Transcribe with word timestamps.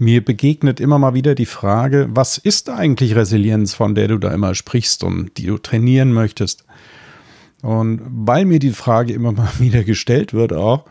Mir 0.00 0.24
begegnet 0.24 0.78
immer 0.78 1.00
mal 1.00 1.14
wieder 1.14 1.34
die 1.34 1.44
Frage, 1.44 2.06
was 2.10 2.38
ist 2.38 2.70
eigentlich 2.70 3.16
Resilienz, 3.16 3.74
von 3.74 3.96
der 3.96 4.06
du 4.06 4.18
da 4.18 4.30
immer 4.30 4.54
sprichst 4.54 5.02
und 5.02 5.36
die 5.36 5.46
du 5.46 5.58
trainieren 5.58 6.12
möchtest? 6.12 6.64
Und 7.62 8.00
weil 8.08 8.44
mir 8.44 8.60
die 8.60 8.70
Frage 8.70 9.12
immer 9.12 9.32
mal 9.32 9.50
wieder 9.58 9.82
gestellt 9.82 10.32
wird, 10.32 10.52
auch, 10.52 10.84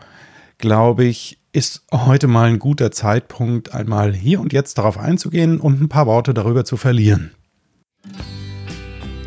glaube 0.58 1.06
ich, 1.06 1.38
ist 1.52 1.84
heute 1.90 2.26
mal 2.26 2.50
ein 2.50 2.58
guter 2.58 2.90
Zeitpunkt, 2.90 3.72
einmal 3.72 4.14
hier 4.14 4.40
und 4.40 4.52
jetzt 4.52 4.76
darauf 4.76 4.98
einzugehen 4.98 5.58
und 5.58 5.80
ein 5.80 5.88
paar 5.88 6.06
Worte 6.06 6.34
darüber 6.34 6.66
zu 6.66 6.76
verlieren. 6.76 7.30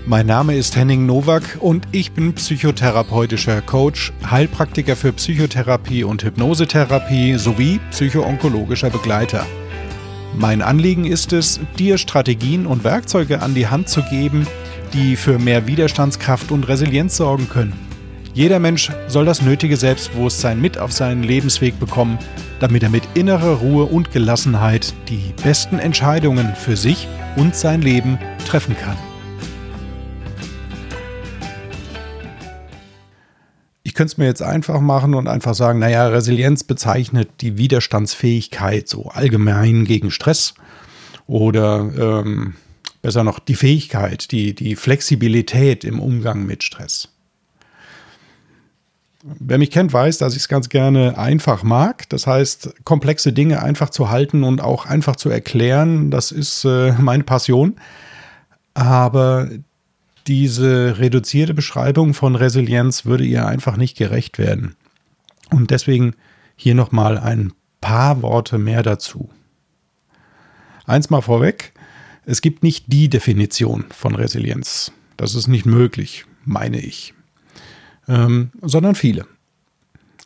Mein 0.05 0.27
Name 0.27 0.55
ist 0.55 0.75
Henning 0.75 1.07
Nowak 1.07 1.57
und 1.59 1.87
ich 1.91 2.11
bin 2.11 2.33
psychotherapeutischer 2.33 3.61
Coach, 3.61 4.13
Heilpraktiker 4.29 4.95
für 4.95 5.11
Psychotherapie 5.11 6.03
und 6.03 6.23
Hypnosetherapie 6.23 7.39
sowie 7.39 7.79
psychoonkologischer 7.89 8.91
Begleiter. 8.91 9.47
Mein 10.35 10.61
Anliegen 10.61 11.05
ist 11.05 11.33
es, 11.33 11.59
dir 11.77 11.97
Strategien 11.97 12.65
und 12.65 12.83
Werkzeuge 12.83 13.41
an 13.41 13.53
die 13.53 13.67
Hand 13.67 13.89
zu 13.89 14.01
geben, 14.03 14.47
die 14.93 15.15
für 15.15 15.39
mehr 15.39 15.67
Widerstandskraft 15.67 16.51
und 16.51 16.67
Resilienz 16.67 17.17
sorgen 17.17 17.49
können. 17.49 17.73
Jeder 18.33 18.59
Mensch 18.59 18.91
soll 19.07 19.25
das 19.25 19.41
nötige 19.41 19.75
Selbstbewusstsein 19.75 20.59
mit 20.61 20.77
auf 20.77 20.93
seinen 20.93 21.23
Lebensweg 21.23 21.79
bekommen, 21.79 22.17
damit 22.61 22.83
er 22.83 22.89
mit 22.89 23.03
innerer 23.13 23.55
Ruhe 23.55 23.85
und 23.85 24.11
Gelassenheit 24.11 24.93
die 25.09 25.33
besten 25.43 25.79
Entscheidungen 25.79 26.55
für 26.55 26.77
sich 26.77 27.07
und 27.35 27.55
sein 27.55 27.81
Leben 27.81 28.17
treffen 28.45 28.75
kann. 28.77 28.97
Könnte 34.01 34.13
es 34.13 34.17
mir 34.17 34.25
jetzt 34.25 34.41
einfach 34.41 34.81
machen 34.81 35.13
und 35.13 35.27
einfach 35.27 35.53
sagen, 35.53 35.77
naja, 35.77 36.07
Resilienz 36.07 36.63
bezeichnet 36.63 37.29
die 37.41 37.59
Widerstandsfähigkeit 37.59 38.89
so 38.89 39.09
allgemein 39.09 39.85
gegen 39.85 40.09
Stress 40.09 40.55
oder 41.27 41.91
ähm, 41.95 42.55
besser 43.03 43.23
noch 43.23 43.37
die 43.37 43.53
Fähigkeit, 43.53 44.31
die, 44.31 44.55
die 44.55 44.75
Flexibilität 44.75 45.83
im 45.83 45.99
Umgang 45.99 46.47
mit 46.47 46.63
Stress. 46.63 47.09
Wer 49.21 49.59
mich 49.59 49.69
kennt, 49.69 49.93
weiß, 49.93 50.17
dass 50.17 50.33
ich 50.33 50.39
es 50.39 50.47
ganz 50.47 50.69
gerne 50.69 51.19
einfach 51.19 51.61
mag. 51.61 52.09
Das 52.09 52.25
heißt, 52.25 52.73
komplexe 52.83 53.33
Dinge 53.33 53.61
einfach 53.61 53.91
zu 53.91 54.09
halten 54.09 54.43
und 54.43 54.61
auch 54.61 54.87
einfach 54.87 55.15
zu 55.15 55.29
erklären, 55.29 56.09
das 56.09 56.31
ist 56.31 56.65
äh, 56.65 56.93
meine 56.93 57.23
Passion. 57.23 57.75
Aber 58.73 59.47
diese 60.27 60.99
reduzierte 60.99 61.53
Beschreibung 61.53 62.13
von 62.13 62.35
Resilienz 62.35 63.05
würde 63.05 63.25
ihr 63.25 63.45
einfach 63.45 63.77
nicht 63.77 63.97
gerecht 63.97 64.37
werden. 64.37 64.75
Und 65.49 65.71
deswegen 65.71 66.15
hier 66.55 66.75
nochmal 66.75 67.17
ein 67.17 67.53
paar 67.81 68.21
Worte 68.21 68.57
mehr 68.57 68.83
dazu. 68.83 69.29
Eins 70.85 71.09
mal 71.09 71.21
vorweg, 71.21 71.73
es 72.25 72.41
gibt 72.41 72.63
nicht 72.63 72.85
die 72.87 73.09
Definition 73.09 73.85
von 73.89 74.15
Resilienz. 74.15 74.91
Das 75.17 75.35
ist 75.35 75.47
nicht 75.47 75.65
möglich, 75.65 76.25
meine 76.45 76.79
ich, 76.79 77.13
ähm, 78.07 78.51
sondern 78.61 78.95
viele. 78.95 79.25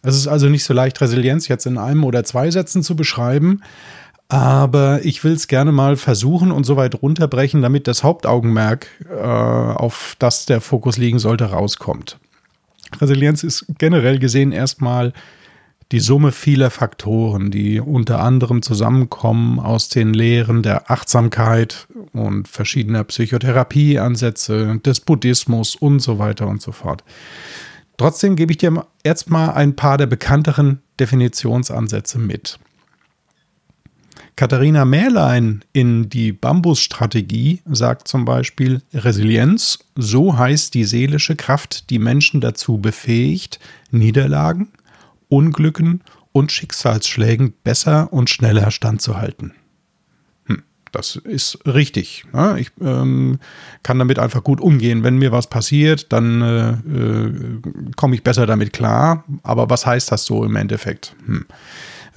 Es 0.02 0.16
ist 0.16 0.28
also 0.28 0.50
nicht 0.50 0.64
so 0.64 0.74
leicht, 0.74 1.02
Resilienz 1.02 1.48
jetzt 1.48 1.66
in 1.66 1.78
einem 1.78 2.04
oder 2.04 2.24
zwei 2.24 2.52
Sätzen 2.52 2.84
zu 2.84 2.96
beschreiben, 2.96 3.62
aber 4.28 5.06
ich 5.06 5.24
will 5.24 5.34
es 5.34 5.48
gerne 5.48 5.72
mal 5.72 5.98
versuchen 5.98 6.52
und 6.52 6.64
so 6.64 6.78
weit 6.78 7.02
runterbrechen, 7.02 7.62
damit 7.62 7.88
das 7.88 8.04
Hauptaugenmerk, 8.04 8.88
äh, 9.10 9.16
auf 9.16 10.16
das 10.20 10.46
der 10.46 10.62
Fokus 10.62 10.98
liegen 10.98 11.20
sollte, 11.20 11.46
rauskommt. 11.46 12.18
Resilienz 13.00 13.44
ist 13.44 13.66
generell 13.78 14.20
gesehen 14.20 14.52
erstmal 14.52 15.14
die 15.92 16.00
Summe 16.00 16.32
vieler 16.32 16.72
Faktoren, 16.72 17.52
die 17.52 17.80
unter 17.80 18.20
anderem 18.20 18.64
zusammenkommen 18.64 19.60
aus 19.60 19.90
den 19.90 20.14
Lehren 20.14 20.64
der 20.64 20.90
Achtsamkeit 20.90 21.88
und 22.12 22.48
verschiedener 22.48 23.04
Psychotherapieansätze, 23.04 24.80
des 24.84 25.00
Buddhismus 25.00 25.76
und 25.76 26.00
so 26.00 26.18
weiter 26.18 26.48
und 26.48 26.62
so 26.62 26.72
fort. 26.72 27.04
Trotzdem 27.98 28.36
gebe 28.36 28.52
ich 28.52 28.58
dir 28.58 28.86
erstmal 29.04 29.52
ein 29.52 29.76
paar 29.76 29.98
der 29.98 30.08
bekannteren 30.08 30.82
Definitionsansätze 31.00 32.18
mit. 32.18 32.60
Katharina 34.36 34.84
Mährlein 34.84 35.64
in 35.72 36.10
die 36.10 36.34
Bambusstrategie 36.34 37.62
sagt 37.66 38.10
zum 38.10 38.26
Beispiel, 38.26 38.82
Resilienz, 38.94 39.80
so 39.96 40.38
heißt 40.38 40.74
die 40.74 40.84
seelische 40.84 41.38
Kraft, 41.38 41.90
die 41.90 42.00
Menschen 42.00 42.42
dazu 42.42 42.78
befähigt, 42.78 43.60
Niederlagen, 43.92 44.74
Unglücken 45.30 46.02
und 46.34 46.52
Schicksalsschlägen 46.52 47.54
besser 47.64 48.12
und 48.12 48.30
schneller 48.30 48.72
standzuhalten. 48.72 49.54
Hm, 50.48 50.64
das 50.92 51.16
ist 51.16 51.60
richtig. 51.66 52.26
Ne? 52.34 52.60
Ich 52.60 52.72
ähm, 52.82 53.40
kann 53.84 54.00
damit 54.00 54.20
einfach 54.20 54.44
gut 54.44 54.60
umgehen. 54.60 55.04
Wenn 55.04 55.18
mir 55.18 55.32
was 55.32 55.48
passiert, 55.48 56.12
dann 56.12 56.42
äh, 56.42 56.72
äh, 56.72 57.62
komme 57.96 58.16
ich 58.16 58.24
besser 58.24 58.46
damit 58.46 58.74
klar. 58.74 59.24
Aber 59.44 59.70
was 59.70 59.86
heißt 59.86 60.12
das 60.12 60.26
so 60.26 60.44
im 60.44 60.58
Endeffekt? 60.58 61.16
Hm. 61.26 61.46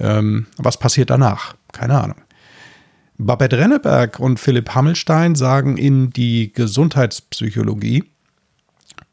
Ähm, 0.01 0.47
was 0.57 0.77
passiert 0.77 1.09
danach? 1.09 1.55
Keine 1.71 2.01
Ahnung. 2.01 2.21
Babette 3.17 3.57
Renneberg 3.57 4.19
und 4.19 4.39
Philipp 4.39 4.73
Hammelstein 4.73 5.35
sagen 5.35 5.77
in 5.77 6.09
die 6.09 6.53
Gesundheitspsychologie, 6.53 8.05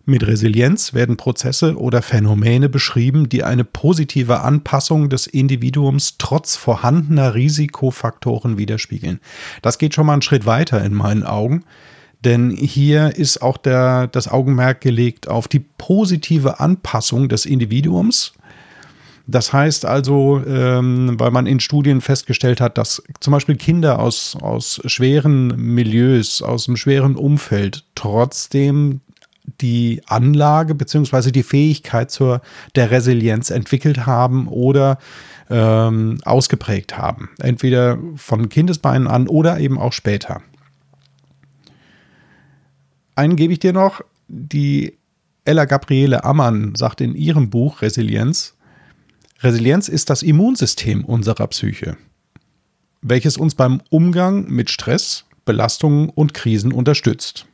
mit 0.09 0.25
Resilienz 0.25 0.95
werden 0.95 1.17
Prozesse 1.17 1.77
oder 1.77 2.01
Phänomene 2.01 2.69
beschrieben, 2.69 3.29
die 3.29 3.43
eine 3.43 3.65
positive 3.65 4.41
Anpassung 4.43 5.09
des 5.09 5.27
Individuums 5.27 6.15
trotz 6.19 6.55
vorhandener 6.55 7.35
Risikofaktoren 7.35 8.57
widerspiegeln. 8.57 9.19
Das 9.63 9.79
geht 9.79 9.95
schon 9.95 10.07
mal 10.07 10.13
einen 10.13 10.23
Schritt 10.23 10.47
weiter 10.47 10.85
in 10.85 10.95
meinen 10.95 11.25
Augen, 11.25 11.65
denn 12.25 12.53
hier 12.53 13.17
ist 13.17 13.43
auch 13.43 13.57
der, 13.57 14.07
das 14.07 14.29
Augenmerk 14.29 14.81
gelegt 14.81 15.27
auf 15.27 15.49
die 15.49 15.59
positive 15.59 16.61
Anpassung 16.61 17.29
des 17.29 17.45
Individuums 17.45 18.35
das 19.27 19.53
heißt 19.53 19.85
also, 19.85 20.43
ähm, 20.47 21.19
weil 21.19 21.33
man 21.33 21.47
in 21.47 21.59
Studien 21.59 22.01
festgestellt 22.01 22.61
hat, 22.61 22.79
dass 22.79 23.03
zum 23.21 23.33
Beispiel 23.33 23.57
Kinder 23.57 23.99
aus, 23.99 24.37
aus 24.41 24.81
schweren 24.85 25.49
Milieus, 25.57 26.43
aus 26.43 26.69
einem 26.69 26.77
schweren 26.77 27.17
Umfeld 27.17 27.85
trotzdem 27.97 29.01
die 29.61 30.03
Anlage 30.07 30.75
bzw. 30.75 31.33
die 31.33 31.43
Fähigkeit 31.43 32.11
zur 32.11 32.41
der 32.75 32.91
Resilienz 32.91 33.51
entwickelt 33.51 34.07
haben 34.07 34.47
oder 34.49 34.99
ähm, 35.51 36.19
ausgeprägt 36.25 36.97
haben. 36.97 37.31
Entweder 37.41 37.99
von 38.17 38.49
Kindesbeinen 38.49 39.09
an 39.09 39.29
oder 39.29 39.59
eben 39.59 39.79
auch 39.79 39.93
später. 39.93 40.43
Einen 43.17 43.37
gebe 43.37 43.53
ich 43.53 43.59
dir 43.59 43.73
noch. 43.73 44.03
Die 44.29 44.99
Ella 45.45 45.65
Gabriele 45.65 46.25
Ammann 46.25 46.75
sagt 46.75 47.01
in 47.01 47.15
ihrem 47.15 47.51
Buch 47.51 47.83
Resilienz, 47.83 48.56
Resilienz 49.41 49.89
ist 49.89 50.11
das 50.11 50.23
Immunsystem 50.23 51.05
unserer 51.05 51.47
Psyche, 51.49 51.97
welches 53.03 53.37
uns 53.37 53.55
beim 53.55 53.83
Umgang 53.91 54.49
mit 54.49 54.71
Stress, 54.71 55.25
Belastungen 55.45 56.09
und 56.09 56.35
Krisen 56.35 56.73
unterstützt. 56.73 57.47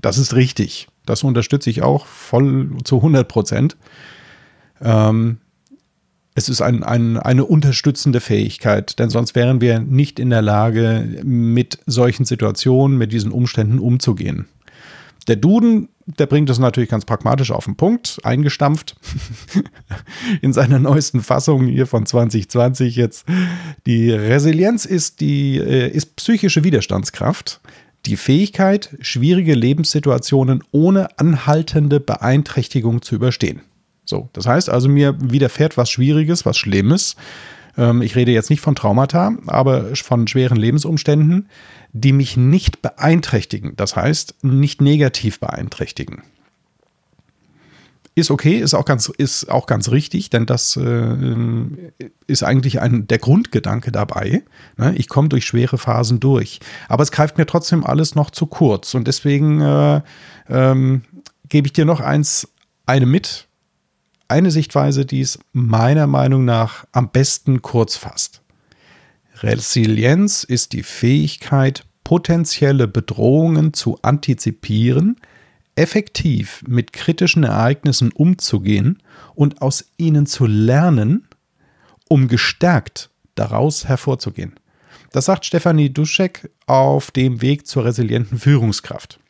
Das 0.00 0.18
ist 0.18 0.34
richtig. 0.34 0.88
Das 1.04 1.22
unterstütze 1.22 1.70
ich 1.70 1.82
auch 1.82 2.06
voll 2.06 2.70
zu 2.84 2.96
100 2.96 3.26
Prozent. 3.28 3.76
Ähm, 4.80 5.38
es 6.34 6.48
ist 6.48 6.60
ein, 6.62 6.84
ein, 6.84 7.16
eine 7.16 7.44
unterstützende 7.44 8.20
Fähigkeit, 8.20 8.98
denn 8.98 9.10
sonst 9.10 9.34
wären 9.34 9.60
wir 9.60 9.80
nicht 9.80 10.20
in 10.20 10.30
der 10.30 10.42
Lage, 10.42 11.22
mit 11.24 11.80
solchen 11.86 12.24
Situationen, 12.24 12.96
mit 12.96 13.12
diesen 13.12 13.32
Umständen 13.32 13.80
umzugehen. 13.80 14.46
Der 15.28 15.36
Duden, 15.36 15.90
der 16.06 16.26
bringt 16.26 16.48
es 16.48 16.58
natürlich 16.58 16.88
ganz 16.88 17.04
pragmatisch 17.04 17.50
auf 17.50 17.66
den 17.66 17.76
Punkt, 17.76 18.18
eingestampft 18.24 18.96
in 20.42 20.54
seiner 20.54 20.78
neuesten 20.78 21.20
Fassung 21.20 21.66
hier 21.66 21.86
von 21.86 22.06
2020 22.06 22.96
jetzt. 22.96 23.26
Die 23.86 24.10
Resilienz 24.10 24.86
ist 24.86 25.20
die 25.20 25.58
äh, 25.58 25.88
ist 25.88 26.16
psychische 26.16 26.64
Widerstandskraft, 26.64 27.60
die 28.06 28.16
Fähigkeit, 28.16 28.96
schwierige 29.00 29.54
Lebenssituationen 29.54 30.64
ohne 30.70 31.18
anhaltende 31.18 32.00
Beeinträchtigung 32.00 33.02
zu 33.02 33.14
überstehen. 33.14 33.60
So, 34.06 34.30
das 34.32 34.46
heißt 34.46 34.70
also, 34.70 34.88
mir 34.88 35.14
widerfährt 35.20 35.76
was 35.76 35.90
Schwieriges, 35.90 36.46
was 36.46 36.56
Schlimmes. 36.56 37.16
Ähm, 37.76 38.00
ich 38.00 38.16
rede 38.16 38.32
jetzt 38.32 38.48
nicht 38.48 38.60
von 38.60 38.74
Traumata, 38.74 39.32
aber 39.46 39.94
von 39.94 40.26
schweren 40.26 40.56
Lebensumständen 40.56 41.48
die 42.00 42.12
mich 42.12 42.36
nicht 42.36 42.82
beeinträchtigen. 42.82 43.74
Das 43.76 43.96
heißt, 43.96 44.42
nicht 44.42 44.80
negativ 44.80 45.40
beeinträchtigen. 45.40 46.22
Ist 48.14 48.32
okay, 48.32 48.58
ist 48.58 48.74
auch 48.74 48.84
ganz, 48.84 49.08
ist 49.08 49.48
auch 49.48 49.66
ganz 49.66 49.90
richtig, 49.92 50.28
denn 50.28 50.44
das 50.44 50.76
äh, 50.76 51.16
ist 52.26 52.42
eigentlich 52.42 52.80
ein, 52.80 53.06
der 53.06 53.18
Grundgedanke 53.18 53.92
dabei. 53.92 54.42
Ne? 54.76 54.92
Ich 54.96 55.08
komme 55.08 55.28
durch 55.28 55.44
schwere 55.46 55.78
Phasen 55.78 56.18
durch. 56.18 56.58
Aber 56.88 57.04
es 57.04 57.12
greift 57.12 57.38
mir 57.38 57.46
trotzdem 57.46 57.86
alles 57.86 58.16
noch 58.16 58.30
zu 58.30 58.46
kurz. 58.46 58.94
Und 58.94 59.06
deswegen 59.06 59.60
äh, 59.60 60.00
ähm, 60.48 61.02
gebe 61.48 61.68
ich 61.68 61.72
dir 61.72 61.84
noch 61.84 62.00
eins, 62.00 62.48
eine 62.86 63.06
mit. 63.06 63.46
Eine 64.26 64.50
Sichtweise, 64.50 65.06
die 65.06 65.20
es 65.20 65.38
meiner 65.52 66.08
Meinung 66.08 66.44
nach 66.44 66.86
am 66.90 67.10
besten 67.10 67.62
kurz 67.62 67.96
fasst. 67.96 68.42
Resilienz 69.42 70.42
ist 70.42 70.72
die 70.72 70.82
Fähigkeit, 70.82 71.84
potenzielle 72.08 72.88
Bedrohungen 72.88 73.74
zu 73.74 73.98
antizipieren, 74.00 75.16
effektiv 75.76 76.64
mit 76.66 76.94
kritischen 76.94 77.44
Ereignissen 77.44 78.12
umzugehen 78.12 79.02
und 79.34 79.60
aus 79.60 79.84
ihnen 79.98 80.24
zu 80.24 80.46
lernen, 80.46 81.28
um 82.08 82.26
gestärkt 82.26 83.10
daraus 83.34 83.88
hervorzugehen. 83.88 84.54
Das 85.12 85.26
sagt 85.26 85.44
Stefanie 85.44 85.90
Duschek 85.90 86.50
auf 86.64 87.10
dem 87.10 87.42
Weg 87.42 87.66
zur 87.66 87.84
resilienten 87.84 88.38
Führungskraft. 88.38 89.20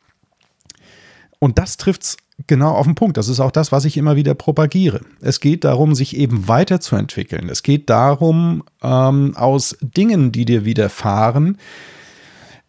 Und 1.39 1.57
das 1.57 1.75
trifft 1.75 2.03
es 2.03 2.17
genau 2.47 2.71
auf 2.71 2.85
den 2.85 2.95
Punkt. 2.95 3.17
Das 3.17 3.27
ist 3.27 3.41
auch 3.41 3.51
das, 3.51 3.73
was 3.73 3.83
ich 3.83 3.97
immer 3.97 4.15
wieder 4.15 4.35
propagiere. 4.35 5.01
Es 5.19 5.41
geht 5.41 5.65
darum, 5.65 5.95
sich 5.95 6.15
eben 6.15 6.47
weiterzuentwickeln. 6.47 7.49
Es 7.49 7.61
geht 7.61 7.89
darum, 7.89 8.63
ähm, 8.81 9.35
aus 9.35 9.75
Dingen, 9.81 10.31
die 10.31 10.45
dir 10.45 10.63
widerfahren, 10.63 11.57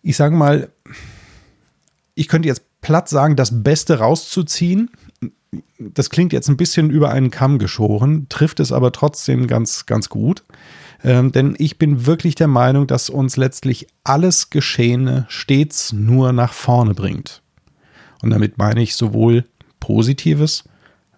ich 0.02 0.16
sage 0.16 0.36
mal, 0.36 0.70
ich 2.14 2.28
könnte 2.28 2.48
jetzt 2.48 2.62
platt 2.80 3.08
sagen, 3.08 3.36
das 3.36 3.62
Beste 3.62 3.98
rauszuziehen. 3.98 4.90
Das 5.78 6.10
klingt 6.10 6.32
jetzt 6.32 6.48
ein 6.48 6.56
bisschen 6.56 6.90
über 6.90 7.10
einen 7.10 7.30
Kamm 7.30 7.58
geschoren, 7.58 8.26
trifft 8.28 8.60
es 8.60 8.72
aber 8.72 8.92
trotzdem 8.92 9.46
ganz, 9.46 9.86
ganz 9.86 10.08
gut. 10.08 10.44
Ähm, 11.02 11.32
denn 11.32 11.54
ich 11.58 11.78
bin 11.78 12.06
wirklich 12.06 12.34
der 12.34 12.46
Meinung, 12.46 12.86
dass 12.86 13.10
uns 13.10 13.36
letztlich 13.36 13.86
alles 14.04 14.50
Geschehene 14.50 15.26
stets 15.28 15.92
nur 15.92 16.32
nach 16.32 16.52
vorne 16.52 16.94
bringt. 16.94 17.42
Und 18.22 18.30
damit 18.30 18.58
meine 18.58 18.82
ich 18.82 18.94
sowohl 18.94 19.44
Positives 19.80 20.64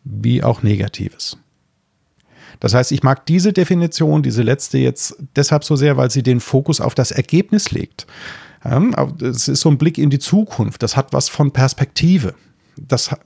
wie 0.04 0.42
auch 0.42 0.62
Negatives. 0.62 1.36
Das 2.60 2.74
heißt, 2.74 2.92
ich 2.92 3.02
mag 3.02 3.26
diese 3.26 3.52
Definition, 3.52 4.22
diese 4.22 4.42
letzte 4.42 4.78
jetzt 4.78 5.16
deshalb 5.34 5.64
so 5.64 5.74
sehr, 5.74 5.96
weil 5.96 6.10
sie 6.10 6.22
den 6.22 6.38
Fokus 6.38 6.80
auf 6.80 6.94
das 6.94 7.10
Ergebnis 7.10 7.72
legt. 7.72 8.06
Es 8.64 9.48
ist 9.48 9.60
so 9.60 9.70
ein 9.70 9.78
Blick 9.78 9.98
in 9.98 10.10
die 10.10 10.18
Zukunft. 10.18 10.82
Das 10.82 10.96
hat 10.96 11.12
was 11.12 11.28
von 11.28 11.50
Perspektive. 11.50 12.34
Das 12.76 13.12
äh, 13.12 13.16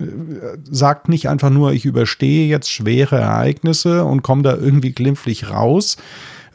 sagt 0.69 1.09
nicht 1.09 1.29
einfach 1.29 1.51
nur, 1.51 1.73
ich 1.73 1.85
überstehe 1.85 2.49
jetzt 2.49 2.71
schwere 2.71 3.21
Ereignisse 3.21 4.05
und 4.05 4.23
komme 4.23 4.43
da 4.43 4.57
irgendwie 4.57 4.93
glimpflich 4.93 5.51
raus, 5.51 5.97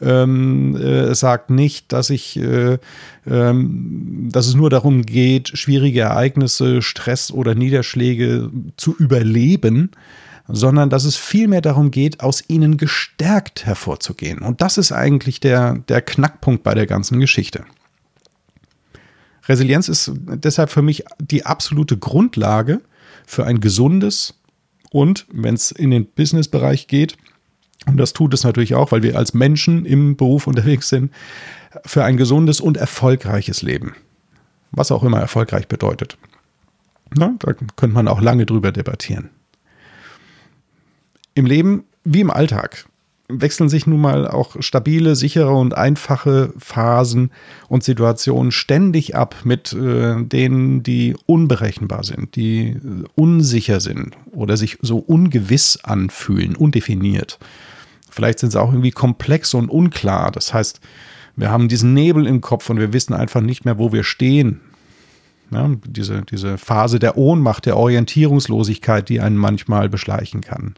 ähm, 0.02 0.76
äh, 0.76 1.10
es 1.10 1.20
sagt 1.20 1.50
nicht, 1.50 1.92
dass 1.92 2.10
ich, 2.10 2.36
äh, 2.36 2.78
ähm, 3.26 4.28
dass 4.32 4.46
es 4.46 4.54
nur 4.54 4.68
darum 4.68 5.02
geht, 5.02 5.56
schwierige 5.56 6.00
Ereignisse, 6.00 6.82
Stress 6.82 7.30
oder 7.30 7.54
Niederschläge 7.54 8.50
zu 8.76 8.96
überleben, 8.96 9.92
sondern 10.48 10.90
dass 10.90 11.04
es 11.04 11.16
vielmehr 11.16 11.60
darum 11.60 11.92
geht, 11.92 12.20
aus 12.20 12.42
ihnen 12.48 12.76
gestärkt 12.76 13.64
hervorzugehen. 13.64 14.40
Und 14.40 14.60
das 14.60 14.76
ist 14.76 14.90
eigentlich 14.90 15.38
der, 15.38 15.78
der 15.88 16.02
Knackpunkt 16.02 16.64
bei 16.64 16.74
der 16.74 16.86
ganzen 16.86 17.20
Geschichte. 17.20 17.64
Resilienz 19.46 19.88
ist 19.88 20.12
deshalb 20.14 20.70
für 20.70 20.82
mich 20.82 21.04
die 21.18 21.44
absolute 21.46 21.96
Grundlage 21.96 22.80
für 23.26 23.44
ein 23.44 23.60
gesundes 23.60 24.34
und, 24.90 25.26
wenn 25.32 25.54
es 25.54 25.70
in 25.70 25.90
den 25.90 26.06
Business-Bereich 26.06 26.86
geht, 26.86 27.16
und 27.86 27.96
das 27.96 28.12
tut 28.12 28.32
es 28.34 28.44
natürlich 28.44 28.74
auch, 28.74 28.92
weil 28.92 29.02
wir 29.02 29.16
als 29.16 29.34
Menschen 29.34 29.84
im 29.84 30.16
Beruf 30.16 30.46
unterwegs 30.46 30.88
sind, 30.88 31.12
für 31.84 32.04
ein 32.04 32.16
gesundes 32.16 32.60
und 32.60 32.76
erfolgreiches 32.76 33.62
Leben. 33.62 33.94
Was 34.70 34.92
auch 34.92 35.02
immer 35.02 35.18
erfolgreich 35.18 35.66
bedeutet. 35.66 36.16
Na, 37.14 37.34
da 37.38 37.52
könnte 37.52 37.94
man 37.94 38.08
auch 38.08 38.20
lange 38.20 38.46
drüber 38.46 38.72
debattieren. 38.72 39.30
Im 41.34 41.46
Leben 41.46 41.84
wie 42.04 42.20
im 42.20 42.30
Alltag 42.30 42.86
wechseln 43.28 43.68
sich 43.68 43.86
nun 43.86 44.00
mal 44.00 44.28
auch 44.28 44.56
stabile, 44.60 45.16
sichere 45.16 45.52
und 45.52 45.74
einfache 45.74 46.52
Phasen 46.58 47.30
und 47.68 47.82
Situationen 47.82 48.52
ständig 48.52 49.16
ab 49.16 49.36
mit 49.44 49.72
äh, 49.72 50.22
denen, 50.22 50.82
die 50.82 51.16
unberechenbar 51.26 52.04
sind, 52.04 52.36
die 52.36 52.76
unsicher 53.14 53.80
sind 53.80 54.16
oder 54.32 54.56
sich 54.56 54.78
so 54.82 54.98
ungewiss 54.98 55.78
anfühlen, 55.82 56.56
undefiniert. 56.56 57.38
Vielleicht 58.10 58.40
sind 58.40 58.50
sie 58.50 58.60
auch 58.60 58.72
irgendwie 58.72 58.90
komplex 58.90 59.54
und 59.54 59.70
unklar. 59.70 60.30
Das 60.30 60.52
heißt, 60.52 60.80
wir 61.36 61.50
haben 61.50 61.68
diesen 61.68 61.94
Nebel 61.94 62.26
im 62.26 62.42
Kopf 62.42 62.68
und 62.68 62.78
wir 62.78 62.92
wissen 62.92 63.14
einfach 63.14 63.40
nicht 63.40 63.64
mehr, 63.64 63.78
wo 63.78 63.92
wir 63.92 64.04
stehen. 64.04 64.60
Ja, 65.50 65.70
diese, 65.86 66.22
diese 66.22 66.56
Phase 66.58 66.98
der 66.98 67.16
Ohnmacht, 67.16 67.66
der 67.66 67.76
Orientierungslosigkeit, 67.76 69.08
die 69.08 69.20
einen 69.20 69.36
manchmal 69.36 69.88
beschleichen 69.88 70.40
kann. 70.40 70.74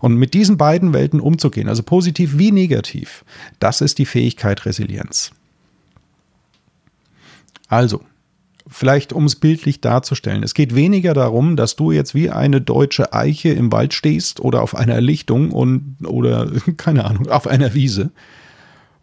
Und 0.00 0.16
mit 0.16 0.34
diesen 0.34 0.56
beiden 0.56 0.92
Welten 0.92 1.20
umzugehen, 1.20 1.68
also 1.68 1.82
positiv 1.82 2.38
wie 2.38 2.52
negativ, 2.52 3.24
das 3.60 3.80
ist 3.80 3.98
die 3.98 4.06
Fähigkeit 4.06 4.66
Resilienz. 4.66 5.32
Also, 7.68 8.02
vielleicht 8.68 9.12
um 9.12 9.24
es 9.24 9.36
bildlich 9.36 9.80
darzustellen. 9.80 10.42
Es 10.42 10.54
geht 10.54 10.74
weniger 10.74 11.14
darum, 11.14 11.56
dass 11.56 11.76
du 11.76 11.92
jetzt 11.92 12.14
wie 12.14 12.30
eine 12.30 12.60
deutsche 12.60 13.12
Eiche 13.12 13.50
im 13.50 13.70
Wald 13.72 13.94
stehst 13.94 14.40
oder 14.40 14.62
auf 14.62 14.74
einer 14.74 15.00
Lichtung 15.00 15.52
und 15.52 15.96
oder 16.04 16.50
keine 16.76 17.04
Ahnung, 17.04 17.28
auf 17.28 17.46
einer 17.46 17.74
Wiese. 17.74 18.10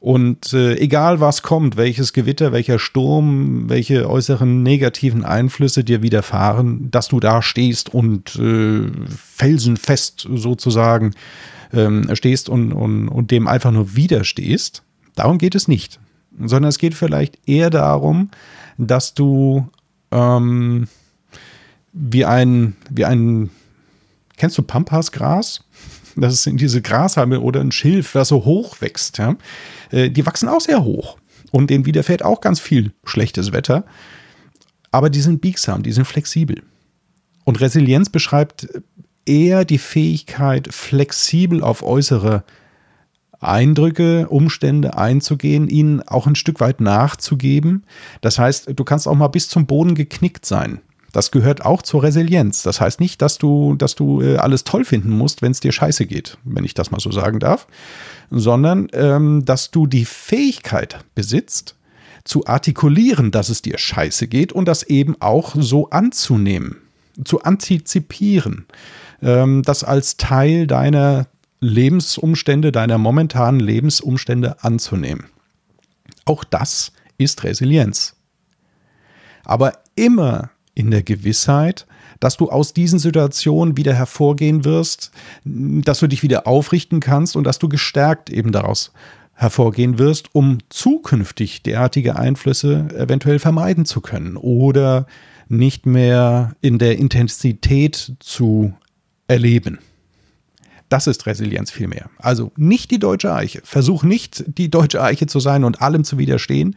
Und 0.03 0.51
äh, 0.51 0.75
egal 0.79 1.21
was 1.21 1.43
kommt, 1.43 1.77
welches 1.77 2.11
Gewitter, 2.11 2.51
welcher 2.51 2.77
Sturm, 2.77 3.69
welche 3.69 4.09
äußeren 4.09 4.61
negativen 4.61 5.23
Einflüsse 5.23 5.85
dir 5.85 6.01
widerfahren, 6.01 6.91
dass 6.91 7.07
du 7.07 7.21
da 7.21 7.41
stehst 7.41 7.93
und 7.93 8.35
äh, 8.35 8.91
felsenfest 9.07 10.27
sozusagen 10.29 11.13
ähm, 11.71 12.13
stehst 12.15 12.49
und, 12.49 12.73
und, 12.73 13.07
und 13.07 13.31
dem 13.31 13.47
einfach 13.47 13.71
nur 13.71 13.95
widerstehst. 13.95 14.83
Darum 15.15 15.37
geht 15.37 15.55
es 15.55 15.69
nicht. 15.69 16.01
Sondern 16.37 16.67
es 16.67 16.79
geht 16.79 16.95
vielleicht 16.95 17.39
eher 17.47 17.69
darum, 17.69 18.29
dass 18.77 19.13
du 19.13 19.69
ähm, 20.11 20.89
wie 21.93 22.25
ein, 22.25 22.75
wie 22.89 23.05
ein, 23.05 23.51
kennst 24.35 24.57
du 24.57 24.63
Pampasgras? 24.63 25.63
Das 26.15 26.43
sind 26.43 26.61
diese 26.61 26.81
Grashalme 26.81 27.39
oder 27.39 27.61
ein 27.61 27.71
Schilf, 27.71 28.13
das 28.13 28.27
so 28.27 28.45
hoch 28.45 28.81
wächst. 28.81 29.17
Ja? 29.17 29.35
Äh, 29.91 30.09
die 30.09 30.25
wachsen 30.25 30.49
auch 30.49 30.61
sehr 30.61 30.83
hoch. 30.83 31.17
Und 31.51 31.69
denen 31.69 31.85
widerfährt 31.85 32.23
auch 32.23 32.41
ganz 32.41 32.59
viel 32.59 32.93
schlechtes 33.03 33.51
Wetter. 33.51 33.85
Aber 34.91 35.09
die 35.09 35.21
sind 35.21 35.41
biegsam, 35.41 35.83
die 35.83 35.91
sind 35.91 36.05
flexibel. 36.05 36.61
Und 37.43 37.61
Resilienz 37.61 38.09
beschreibt 38.09 38.67
eher 39.25 39.65
die 39.65 39.77
Fähigkeit, 39.77 40.73
flexibel 40.73 41.63
auf 41.63 41.83
äußere 41.83 42.43
Eindrücke, 43.39 44.29
Umstände 44.29 44.97
einzugehen, 44.97 45.67
ihnen 45.67 46.01
auch 46.01 46.27
ein 46.27 46.35
Stück 46.35 46.59
weit 46.59 46.79
nachzugeben. 46.81 47.85
Das 48.21 48.39
heißt, 48.39 48.71
du 48.73 48.83
kannst 48.83 49.07
auch 49.07 49.15
mal 49.15 49.27
bis 49.27 49.49
zum 49.49 49.65
Boden 49.65 49.95
geknickt 49.95 50.45
sein. 50.45 50.79
Das 51.13 51.31
gehört 51.31 51.63
auch 51.63 51.83
zur 51.83 52.03
Resilienz. 52.03 52.63
Das 52.63 52.81
heißt 52.81 52.99
nicht, 52.99 53.21
dass 53.21 53.37
du, 53.37 53.75
dass 53.75 53.95
du 53.95 54.21
äh, 54.21 54.37
alles 54.37 54.65
toll 54.65 54.83
finden 54.83 55.11
musst, 55.11 55.41
wenn 55.41 55.51
es 55.51 55.61
dir 55.61 55.71
scheiße 55.71 56.07
geht, 56.07 56.37
wenn 56.43 56.65
ich 56.65 56.73
das 56.73 56.91
mal 56.91 56.99
so 56.99 57.11
sagen 57.11 57.39
darf, 57.39 57.67
sondern 58.31 58.89
ähm, 58.93 59.45
dass 59.45 59.71
du 59.71 59.87
die 59.87 60.05
Fähigkeit 60.05 61.05
besitzt, 61.15 61.75
zu 62.23 62.47
artikulieren, 62.47 63.31
dass 63.31 63.49
es 63.49 63.61
dir 63.61 63.77
scheiße 63.77 64.27
geht 64.27 64.53
und 64.53 64.65
das 64.65 64.83
eben 64.83 65.15
auch 65.21 65.55
so 65.57 65.89
anzunehmen, 65.89 66.77
zu 67.23 67.43
antizipieren, 67.43 68.65
ähm, 69.21 69.61
das 69.63 69.83
als 69.83 70.17
Teil 70.17 70.65
deiner 70.65 71.27
Lebensumstände, 71.59 72.71
deiner 72.71 72.97
momentanen 72.97 73.59
Lebensumstände 73.59 74.63
anzunehmen. 74.63 75.25
Auch 76.25 76.43
das 76.43 76.91
ist 77.17 77.43
Resilienz. 77.43 78.15
Aber 79.43 79.73
immer 79.95 80.49
in 80.75 80.91
der 80.91 81.03
Gewissheit, 81.03 81.85
dass 82.19 82.37
du 82.37 82.49
aus 82.49 82.73
diesen 82.73 82.99
Situationen 82.99 83.77
wieder 83.77 83.93
hervorgehen 83.93 84.65
wirst, 84.65 85.11
dass 85.43 85.99
du 85.99 86.07
dich 86.07 86.23
wieder 86.23 86.47
aufrichten 86.47 86.99
kannst 86.99 87.35
und 87.35 87.43
dass 87.43 87.59
du 87.59 87.69
gestärkt 87.69 88.29
eben 88.29 88.51
daraus 88.51 88.91
hervorgehen 89.33 89.97
wirst, 89.97 90.33
um 90.33 90.59
zukünftig 90.69 91.63
derartige 91.63 92.15
Einflüsse 92.15 92.87
eventuell 92.95 93.39
vermeiden 93.39 93.85
zu 93.85 94.01
können 94.01 94.37
oder 94.37 95.07
nicht 95.49 95.85
mehr 95.85 96.55
in 96.61 96.77
der 96.77 96.97
Intensität 96.97 98.13
zu 98.19 98.73
erleben. 99.27 99.79
Das 100.89 101.07
ist 101.07 101.25
Resilienz 101.25 101.71
vielmehr. 101.71 102.09
Also 102.19 102.51
nicht 102.55 102.91
die 102.91 102.99
deutsche 102.99 103.33
Eiche. 103.33 103.61
Versuch 103.63 104.03
nicht, 104.03 104.43
die 104.47 104.69
deutsche 104.69 105.01
Eiche 105.01 105.25
zu 105.25 105.39
sein 105.39 105.63
und 105.63 105.81
allem 105.81 106.03
zu 106.03 106.19
widerstehen. 106.19 106.75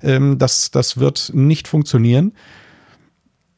Ähm, 0.00 0.38
das, 0.38 0.70
das 0.70 0.98
wird 0.98 1.32
nicht 1.34 1.66
funktionieren. 1.66 2.32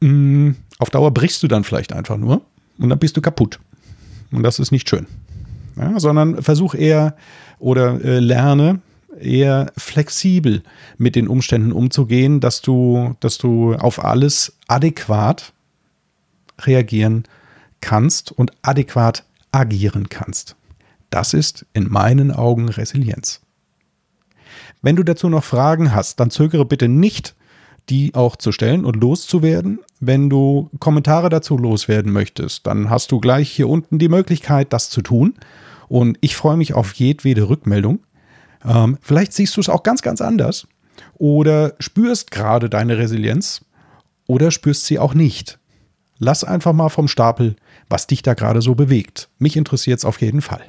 Mm, 0.01 0.51
auf 0.79 0.89
Dauer 0.89 1.11
brichst 1.11 1.41
du 1.43 1.47
dann 1.47 1.63
vielleicht 1.63 1.93
einfach 1.93 2.17
nur 2.17 2.41
und 2.77 2.89
dann 2.89 2.99
bist 2.99 3.15
du 3.17 3.21
kaputt. 3.21 3.59
Und 4.31 4.43
das 4.43 4.59
ist 4.59 4.71
nicht 4.71 4.89
schön. 4.89 5.07
Ja, 5.77 5.99
sondern 5.99 6.41
versuch 6.41 6.75
eher 6.75 7.15
oder 7.59 8.03
äh, 8.03 8.19
lerne 8.19 8.81
eher 9.19 9.71
flexibel 9.77 10.63
mit 10.97 11.15
den 11.15 11.27
Umständen 11.27 11.71
umzugehen, 11.71 12.39
dass 12.39 12.61
du, 12.61 13.15
dass 13.19 13.37
du 13.37 13.75
auf 13.75 14.03
alles 14.03 14.57
adäquat 14.67 15.53
reagieren 16.61 17.23
kannst 17.81 18.31
und 18.31 18.51
adäquat 18.61 19.23
agieren 19.51 20.09
kannst. 20.09 20.55
Das 21.09 21.33
ist 21.33 21.65
in 21.73 21.89
meinen 21.89 22.31
Augen 22.31 22.69
Resilienz. 22.69 23.41
Wenn 24.81 24.95
du 24.95 25.03
dazu 25.03 25.29
noch 25.29 25.43
Fragen 25.43 25.93
hast, 25.93 26.19
dann 26.19 26.31
zögere 26.31 26.65
bitte 26.65 26.87
nicht, 26.87 27.35
die 27.91 28.15
auch 28.15 28.37
zu 28.37 28.53
stellen 28.53 28.85
und 28.85 28.95
loszuwerden. 28.95 29.79
Wenn 29.99 30.29
du 30.29 30.69
Kommentare 30.79 31.29
dazu 31.29 31.57
loswerden 31.57 32.11
möchtest, 32.11 32.65
dann 32.65 32.89
hast 32.89 33.11
du 33.11 33.19
gleich 33.19 33.51
hier 33.51 33.67
unten 33.67 33.99
die 33.99 34.07
Möglichkeit, 34.07 34.71
das 34.71 34.89
zu 34.89 35.01
tun. 35.01 35.35
Und 35.89 36.17
ich 36.21 36.37
freue 36.37 36.55
mich 36.55 36.73
auf 36.73 36.93
jedwede 36.93 37.49
Rückmeldung. 37.49 37.99
Ähm, 38.65 38.97
vielleicht 39.01 39.33
siehst 39.33 39.57
du 39.57 39.61
es 39.61 39.67
auch 39.67 39.83
ganz, 39.83 40.01
ganz 40.01 40.21
anders 40.21 40.67
oder 41.15 41.73
spürst 41.79 42.31
gerade 42.31 42.69
deine 42.69 42.97
Resilienz 42.97 43.65
oder 44.25 44.51
spürst 44.51 44.85
sie 44.85 44.97
auch 44.97 45.13
nicht. 45.13 45.59
Lass 46.17 46.45
einfach 46.45 46.71
mal 46.71 46.89
vom 46.89 47.09
Stapel, 47.09 47.57
was 47.89 48.07
dich 48.07 48.21
da 48.21 48.35
gerade 48.35 48.61
so 48.61 48.73
bewegt. 48.73 49.27
Mich 49.37 49.57
interessiert 49.57 49.99
es 49.99 50.05
auf 50.05 50.21
jeden 50.21 50.41
Fall. 50.41 50.63